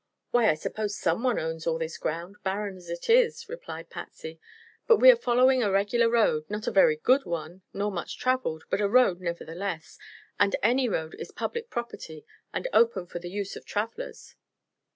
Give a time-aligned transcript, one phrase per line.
[0.31, 4.39] "Why, I suppose someone owns all this ground, barren as it is," replied Patsy.
[4.87, 8.63] "But we are following a regular road not a very good one, nor much traveled;
[8.71, 9.99] but a road, nevertheless
[10.39, 14.35] and any road is public property and open for the use of travelers."